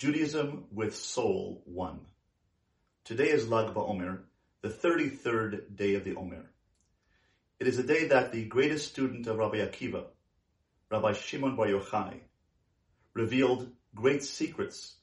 [0.00, 2.00] Judaism with Soul 1.
[3.04, 4.20] Today is Lag BaOmer,
[4.62, 6.46] the 33rd day of the Omer.
[7.58, 10.04] It is a day that the greatest student of Rabbi Akiva,
[10.90, 12.14] Rabbi Shimon Bar Yochai,
[13.12, 14.96] revealed great secrets,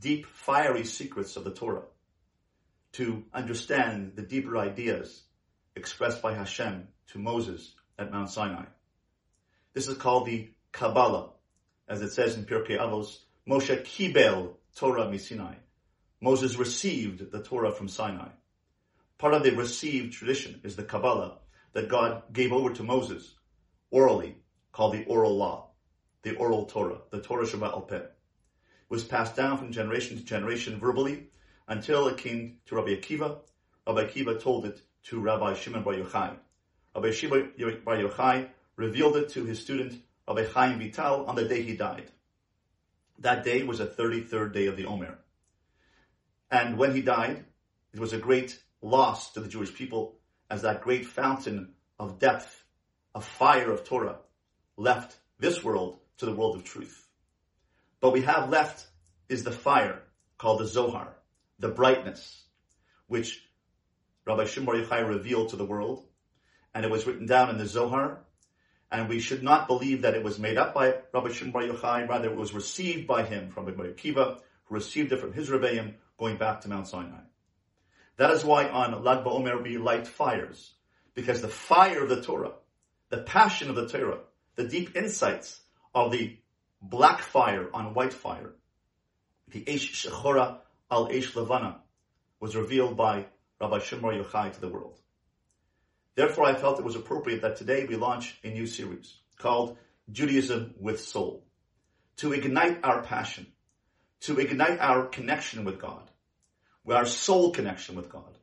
[0.00, 1.84] deep, fiery secrets of the Torah,
[2.94, 5.22] to understand the deeper ideas
[5.76, 8.64] expressed by Hashem to Moses at Mount Sinai.
[9.72, 11.30] This is called the Kabbalah,
[11.86, 13.18] as it says in Pirkei Avos,
[13.48, 15.56] Moshe kibel Torah misinai.
[16.20, 18.28] Moses received the Torah from Sinai.
[19.18, 21.38] Part of the received tradition is the Kabbalah
[21.72, 23.34] that God gave over to Moses
[23.90, 24.36] orally,
[24.70, 25.70] called the oral law,
[26.22, 27.88] the oral Torah, the Torah Shabbat al.
[27.90, 28.14] It
[28.88, 31.26] was passed down from generation to generation verbally
[31.66, 33.38] until it came to Rabbi Akiva.
[33.88, 36.36] Rabbi Akiva told it to Rabbi Shimon Bar Yochai.
[36.94, 37.52] Rabbi Shimon
[37.84, 42.08] Bar Yochai revealed it to his student Rabbi Chaim Vital on the day he died.
[43.22, 45.16] That day was the 33rd day of the Omer.
[46.50, 47.44] And when he died,
[47.94, 50.18] it was a great loss to the Jewish people
[50.50, 52.64] as that great fountain of depth,
[53.14, 54.18] of fire of Torah
[54.76, 57.06] left this world to the world of truth.
[58.00, 58.88] But we have left
[59.28, 60.02] is the fire
[60.36, 61.14] called the Zohar,
[61.60, 62.42] the brightness,
[63.06, 63.40] which
[64.26, 66.04] Rabbi Shimon Yochai revealed to the world.
[66.74, 68.24] And it was written down in the Zohar
[68.92, 72.06] and we should not believe that it was made up by Rabbi Shimon Bar Yochai,
[72.06, 75.94] rather it was received by him from Rabbi Akiva, who received it from his Rebbeim,
[76.18, 77.22] going back to Mount Sinai.
[78.18, 80.74] That is why on Lag BaOmer we light fires,
[81.14, 82.52] because the fire of the Torah,
[83.08, 84.20] the passion of the Torah,
[84.56, 85.58] the deep insights
[85.94, 86.36] of the
[86.82, 88.52] black fire on white fire,
[89.48, 90.58] the Eish Shechora
[90.90, 91.78] al Eish Levana,
[92.40, 93.24] was revealed by
[93.58, 94.98] Rabbi Shimon Yochai to the world.
[96.14, 99.78] Therefore, I felt it was appropriate that today we launch a new series called
[100.10, 101.44] Judaism with Soul
[102.18, 103.46] to ignite our passion,
[104.20, 106.10] to ignite our connection with God,
[106.88, 108.36] our soul connection with God.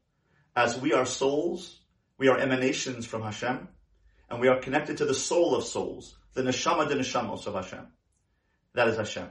[0.55, 1.77] As we are souls,
[2.17, 3.67] we are emanations from Hashem,
[4.29, 7.87] and we are connected to the soul of souls, the neshama de neshamos of Hashem.
[8.73, 9.29] That is Hashem.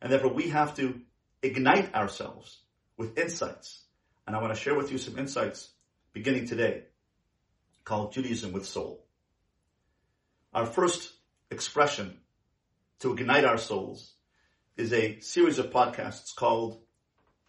[0.00, 1.00] And therefore we have to
[1.42, 2.58] ignite ourselves
[2.96, 3.84] with insights.
[4.26, 5.70] And I want to share with you some insights
[6.12, 6.84] beginning today
[7.84, 9.04] called Judaism with Soul.
[10.54, 11.12] Our first
[11.50, 12.18] expression
[13.00, 14.12] to ignite our souls
[14.76, 16.80] is a series of podcasts called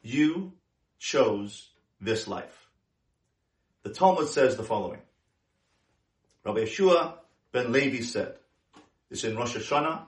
[0.02, 0.54] You
[1.00, 1.70] Chose
[2.02, 2.68] This Life.
[3.84, 5.02] The Talmud says the following.
[6.44, 7.16] Rabbi Yehoshua
[7.52, 8.36] ben Levi said,
[9.10, 10.04] this in Rosh Hashanah,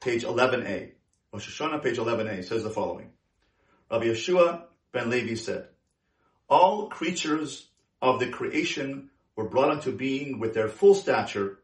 [0.00, 0.90] page 11a.
[1.32, 3.10] Rosh Hashanah, page 11a, says the following.
[3.90, 5.68] Rabbi Yehoshua ben Levi said,
[6.48, 7.68] all creatures
[8.02, 11.60] of the creation were brought into being with their full stature,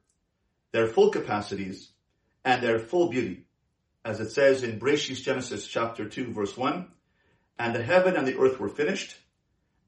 [0.72, 1.90] their full capacities,
[2.42, 3.44] and their full beauty.
[4.02, 6.88] As it says in Breshis Genesis chapter 2 verse 1,
[7.58, 9.14] and the heaven and the earth were finished,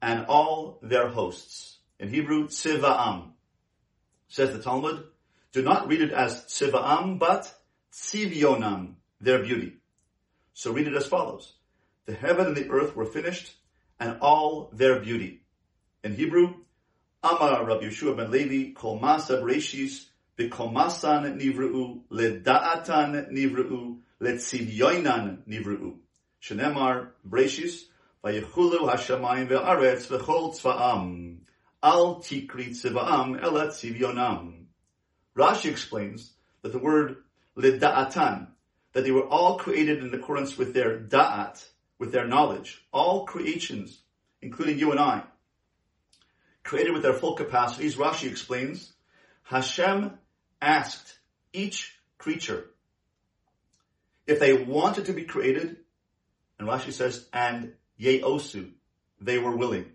[0.03, 1.79] and all their hosts.
[1.99, 3.31] In Hebrew, Tzivaam.
[4.29, 5.05] Says the Talmud,
[5.53, 7.51] do not read it as Tzivaam, but
[7.91, 9.79] Tzivionam, their beauty.
[10.53, 11.55] So read it as follows.
[12.05, 13.55] The heaven and the earth were finished,
[13.99, 15.41] and all their beauty.
[16.05, 16.55] In Hebrew,
[17.21, 20.07] Amar Rabbi Yehoshua ben Levi, Kol Masa Bereshis,
[20.39, 25.97] V'Komasan Nivru'u, Leda'atan Nivru'u, Letzivyoinan Nivru'u.
[26.41, 27.87] Shenemar Bereshis,
[28.25, 31.39] Vayechulu Hashamayim Ve'aretz V'chol Tzva'am,
[31.83, 34.67] Al Tikri Tzva'am Ela Tzivyonam.
[35.37, 37.17] Rashi explains that the word
[37.57, 38.47] Leda'atan,
[38.93, 41.65] that they were all created in accordance with their da'at,
[41.99, 42.81] with their knowledge.
[42.93, 43.99] All creations,
[44.41, 45.25] including you and I,
[46.69, 48.93] created with their full capacities, Rashi explains,
[49.43, 50.13] Hashem
[50.61, 51.19] asked
[51.55, 52.67] each creature
[54.27, 55.79] if they wanted to be created,
[56.59, 58.73] and Rashi says, and yeosu,
[59.19, 59.87] they were willing.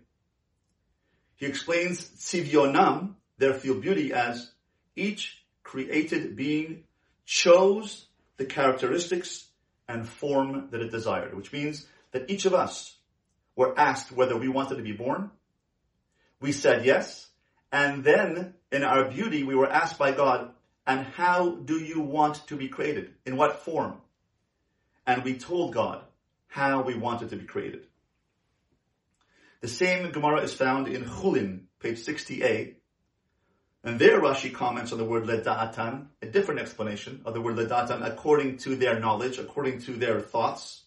[1.36, 4.50] He explains tzivionam, their field beauty, as
[4.96, 6.82] each created being
[7.24, 8.06] chose
[8.36, 9.46] the characteristics
[9.88, 12.96] and form that it desired, which means that each of us
[13.54, 15.30] were asked whether we wanted to be born
[16.44, 17.26] we said yes.
[17.72, 20.50] And then in our beauty, we were asked by God,
[20.86, 23.14] and how do you want to be created?
[23.24, 23.94] In what form?
[25.06, 26.02] And we told God
[26.46, 27.86] how we wanted to be created.
[29.62, 32.74] The same Gemara is found in Chulin, page 60a.
[33.82, 38.06] And there Rashi comments on the word leda'atan, a different explanation of the word leda'atan
[38.06, 40.82] according to their knowledge, according to their thoughts.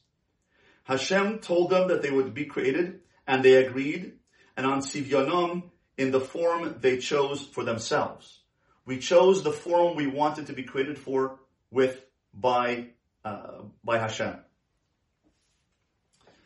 [0.83, 4.13] Hashem told them that they would be created, and they agreed,
[4.57, 5.63] and on Sivyonom
[5.97, 8.41] in the form they chose for themselves.
[8.85, 11.39] We chose the form we wanted to be created for
[11.71, 12.87] with by
[13.23, 14.35] uh, by Hashem.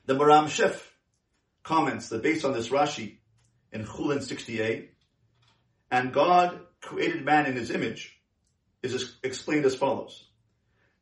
[0.05, 0.81] The Maharam Shif
[1.63, 3.17] comments that based on this Rashi
[3.71, 4.91] in Chulin 68,
[5.91, 8.19] and God created man in his image,
[8.81, 10.25] is explained as follows.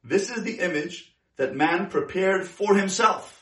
[0.03, 3.38] This is the image that man prepared for himself,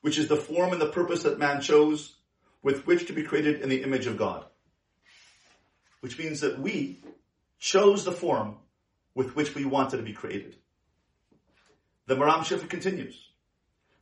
[0.00, 2.14] which is the form and the purpose that man chose
[2.62, 4.44] with which to be created in the image of God.
[6.00, 7.02] Which means that we
[7.58, 8.56] chose the form
[9.14, 10.56] with which we wanted to be created.
[12.06, 13.20] The Maharam Shifra continues.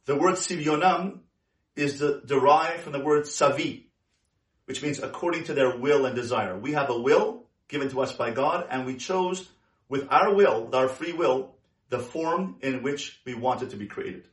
[0.05, 1.21] The word Sivyonam
[1.75, 3.85] is the, derived from the word Savi,
[4.67, 6.57] which means according to their will and desire.
[6.57, 9.49] We have a will given to us by God and we chose
[9.89, 11.57] with our will, with our free will,
[11.89, 14.29] the form in which we wanted to be created.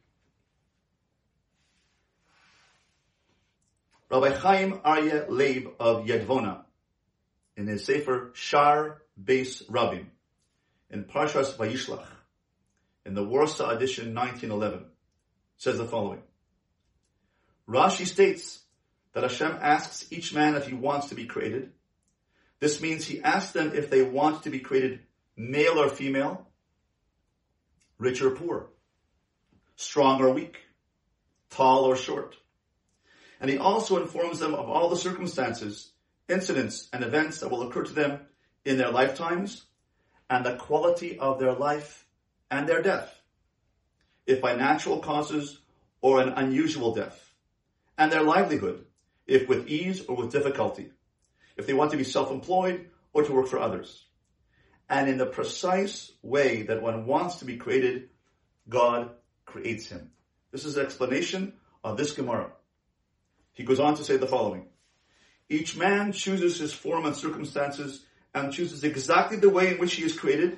[4.13, 6.65] Rabbi Chaim Aryeh Leib of Yadvona,
[7.57, 10.05] in his Sefer Shar Beis Rabim,
[10.91, 12.05] in Parshas Vayishlach,
[13.07, 14.85] in the Warsaw edition 1911,
[15.57, 16.21] says the following.
[17.67, 18.59] Rashi states
[19.13, 21.71] that Hashem asks each man if he wants to be created.
[22.59, 24.99] This means he asks them if they want to be created
[25.35, 26.47] male or female,
[27.97, 28.67] rich or poor,
[29.75, 30.57] strong or weak,
[31.49, 32.35] tall or short.
[33.43, 35.91] And he also informs them of all the circumstances,
[36.29, 38.21] incidents, and events that will occur to them
[38.63, 39.65] in their lifetimes
[40.29, 42.05] and the quality of their life
[42.49, 43.13] and their death,
[44.25, 45.59] if by natural causes
[45.99, 47.33] or an unusual death,
[47.97, 48.85] and their livelihood,
[49.27, 50.91] if with ease or with difficulty,
[51.57, 54.05] if they want to be self-employed or to work for others
[54.87, 58.07] and in the precise way that one wants to be created,
[58.69, 59.11] God
[59.43, 60.11] creates him.
[60.53, 62.49] This is an explanation of this Gemara.
[63.53, 64.65] He goes on to say the following.
[65.49, 68.03] Each man chooses his form and circumstances
[68.33, 70.57] and chooses exactly the way in which he is created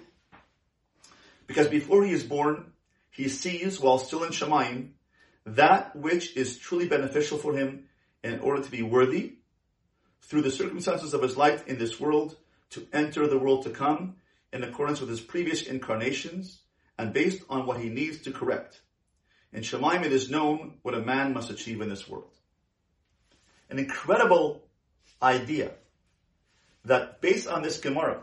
[1.47, 2.71] because before he is born,
[3.12, 4.89] he sees while still in Shemayim
[5.45, 7.86] that which is truly beneficial for him
[8.24, 9.36] in order to be worthy
[10.21, 12.36] through the circumstances of his life in this world
[12.71, 14.15] to enter the world to come
[14.51, 16.62] in accordance with his previous incarnations
[16.97, 18.81] and based on what he needs to correct.
[19.53, 22.31] In Shemaim it is known what a man must achieve in this world.
[23.70, 24.64] An incredible
[25.22, 25.72] idea
[26.86, 28.22] that based on this Gemara,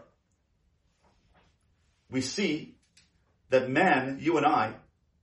[2.11, 2.77] we see
[3.51, 4.75] that man, you and I,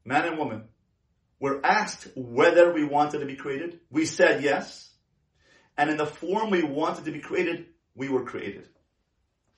[0.04, 0.64] man and woman,
[1.40, 3.80] were asked whether we wanted to be created.
[3.90, 4.90] We said yes.
[5.78, 8.68] And in the form we wanted to be created, we were created.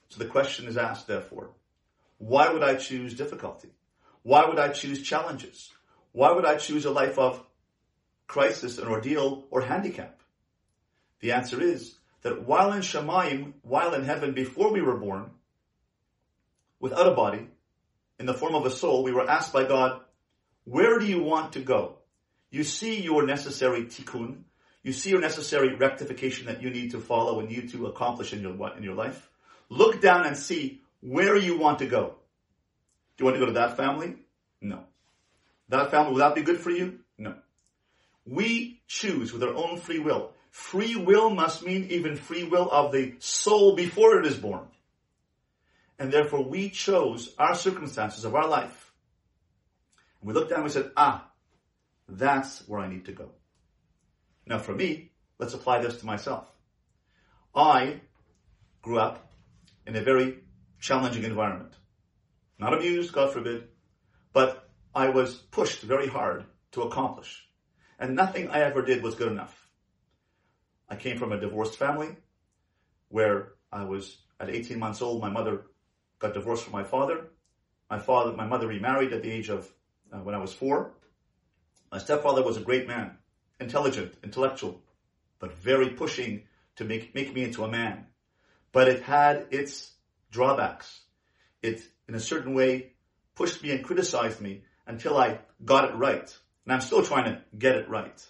[0.09, 1.51] So the question is asked, therefore,
[2.17, 3.69] why would I choose difficulty?
[4.21, 5.71] Why would I choose challenges?
[6.11, 7.43] Why would I choose a life of
[8.27, 10.20] crisis, an ordeal, or handicap?
[11.21, 15.31] The answer is that while in Shemayim, while in heaven, before we were born,
[16.79, 17.47] without a body,
[18.19, 20.01] in the form of a soul, we were asked by God,
[20.63, 21.97] where do you want to go?
[22.51, 24.43] You see your necessary tikkun,
[24.83, 28.41] you see your necessary rectification that you need to follow and need to accomplish in
[28.41, 29.29] your, in your life.
[29.69, 32.15] Look down and see where you want to go.
[33.17, 34.15] Do you want to go to that family?
[34.59, 34.83] No.
[35.69, 36.99] That family, will that be good for you?
[37.17, 37.35] No.
[38.25, 40.33] We choose with our own free will.
[40.51, 44.67] Free will must mean even free will of the soul before it is born.
[45.97, 48.91] And therefore we chose our circumstances of our life.
[50.21, 51.25] We looked down and we said, ah,
[52.07, 53.29] that's where I need to go.
[54.45, 56.47] Now for me, let's apply this to myself.
[57.55, 58.01] I
[58.81, 59.31] grew up
[59.87, 60.39] in a very
[60.81, 61.73] challenging environment.
[62.59, 63.69] Not abused, God forbid,
[64.33, 66.43] but I was pushed very hard
[66.73, 67.47] to accomplish.
[67.97, 69.60] And nothing I ever did was good enough.
[70.91, 72.15] I came from a divorced family
[73.09, 75.21] where I was at 18 months old.
[75.21, 75.63] My mother
[76.19, 77.29] got divorced from my father.
[77.89, 79.67] My father, my mother remarried at the age of
[80.13, 80.93] uh, when I was four.
[81.91, 83.17] My stepfather was a great man,
[83.59, 84.83] intelligent, intellectual,
[85.39, 86.43] but very pushing
[86.75, 88.05] to make, make me into a man
[88.71, 89.91] but it had its
[90.31, 91.01] drawbacks.
[91.61, 92.93] It, in a certain way,
[93.35, 96.37] pushed me and criticized me until I got it right.
[96.65, 98.25] And I'm still trying to get it right.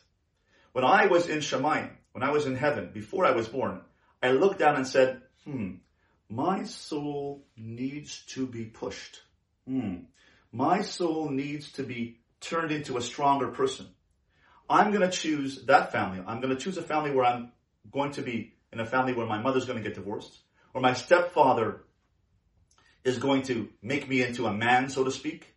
[0.74, 3.82] When I was in Shemayim, when I was in heaven, before I was born,
[4.22, 5.75] I looked down and said, hmm,
[6.30, 9.22] my soul needs to be pushed.
[9.68, 9.96] Hmm.
[10.51, 13.88] My soul needs to be turned into a stronger person.
[14.70, 16.24] I'm going to choose that family.
[16.25, 17.51] I'm going to choose a family where I'm
[17.91, 20.38] going to be in a family where my mother's going to get divorced,
[20.74, 21.84] or my stepfather
[23.03, 25.48] is going to make me into a man, so to speak.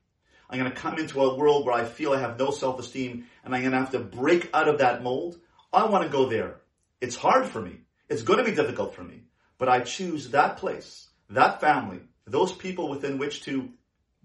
[0.48, 3.54] I'm going to come into a world where I feel I have no self-esteem and
[3.54, 5.38] I'm going to have to break out of that mold.
[5.74, 6.56] I want to go there.
[7.00, 7.80] It's hard for me.
[8.08, 9.22] It's going to be difficult for me,
[9.58, 13.68] but I choose that place, that family, those people within which to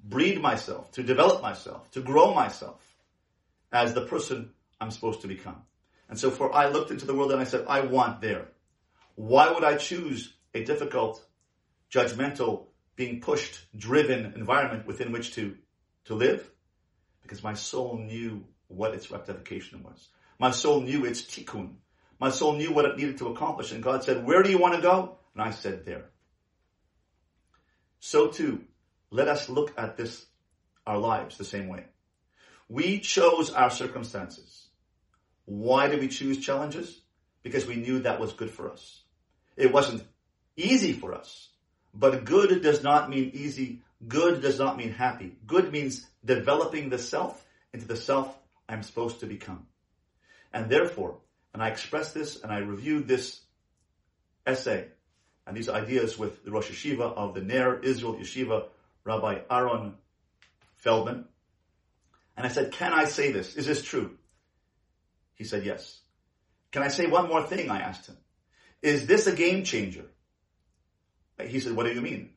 [0.04, 2.82] breed myself, to develop myself, to grow myself.
[3.72, 4.52] as the person
[4.82, 5.62] I'm supposed to become.
[6.10, 8.48] And so for I looked into the world and I said, I want there.
[9.16, 11.24] Why would I choose a difficult,
[11.92, 12.66] judgmental,
[12.96, 15.56] being pushed, driven environment within which to,
[16.06, 16.50] to live?
[17.22, 20.08] Because my soul knew what its rectification was.
[20.40, 21.76] My soul knew its tikkun.
[22.20, 23.72] My soul knew what it needed to accomplish.
[23.72, 25.18] And God said, where do you want to go?
[25.34, 26.06] And I said, there.
[28.00, 28.64] So too,
[29.12, 30.26] let us look at this,
[30.88, 31.86] our lives the same way.
[32.70, 34.68] We chose our circumstances.
[35.46, 37.02] Why did we choose challenges?
[37.44, 39.02] Because we knew that was good for us.
[39.58, 40.04] It wasn't
[40.56, 41.50] easy for us,
[41.94, 43.82] but good does not mean easy.
[44.08, 45.36] Good does not mean happy.
[45.46, 47.44] Good means developing the self
[47.74, 49.66] into the self I'm supposed to become.
[50.54, 51.18] And therefore,
[51.54, 53.42] and I expressed this and I reviewed this
[54.46, 54.88] essay
[55.46, 58.66] and these ideas with the Rosh Yeshiva of the Ner Israel Yeshiva,
[59.04, 59.96] Rabbi Aaron
[60.78, 61.26] Feldman.
[62.38, 63.56] And I said, can I say this?
[63.56, 64.18] Is this true?
[65.36, 66.00] He said, yes.
[66.72, 67.70] Can I say one more thing?
[67.70, 68.18] I asked him.
[68.82, 70.06] Is this a game changer?
[71.46, 72.32] He said, what do you mean?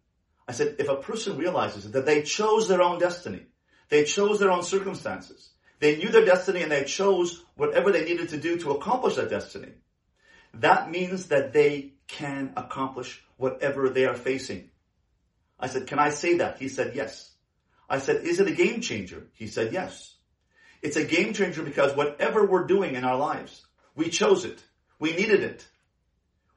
[0.46, 3.42] I said, if a person realizes that they chose their own destiny,
[3.88, 5.50] they chose their own circumstances,
[5.82, 9.28] they knew their destiny and they chose whatever they needed to do to accomplish that
[9.28, 9.72] destiny.
[10.54, 14.70] That means that they can accomplish whatever they are facing.
[15.58, 16.58] I said, can I say that?
[16.58, 17.32] He said, yes.
[17.90, 19.26] I said, is it a game changer?
[19.32, 20.14] He said, yes.
[20.82, 24.62] It's a game changer because whatever we're doing in our lives, we chose it.
[25.00, 25.66] We needed it.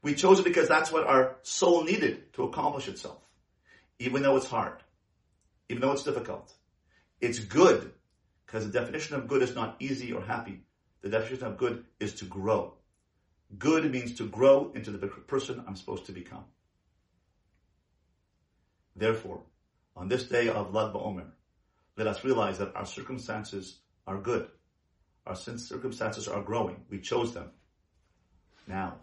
[0.03, 3.23] We chose it because that's what our soul needed to accomplish itself.
[3.97, 4.77] Even though it's hard.
[5.67, 6.53] Even though it's difficult.
[7.19, 7.91] It's good
[8.45, 10.61] because the definition of good is not easy or happy.
[11.01, 12.73] The definition of good is to grow.
[13.57, 16.45] Good means to grow into the person I'm supposed to become.
[18.95, 19.41] Therefore,
[19.95, 21.27] on this day of Lag BaOmer,
[21.97, 24.47] let us realize that our circumstances are good.
[25.25, 26.77] Our circumstances are growing.
[26.89, 27.51] We chose them.
[28.67, 28.95] Now,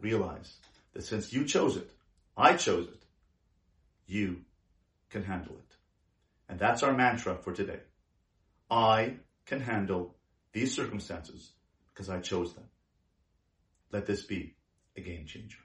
[0.00, 0.56] realize
[0.92, 1.90] that since you chose it,
[2.36, 3.02] I chose it,
[4.06, 4.42] you
[5.10, 5.76] can handle it.
[6.48, 7.80] And that's our mantra for today.
[8.70, 9.16] I
[9.46, 10.16] can handle
[10.52, 11.52] these circumstances
[11.92, 12.64] because I chose them.
[13.92, 14.56] Let this be
[14.96, 15.58] a game changer.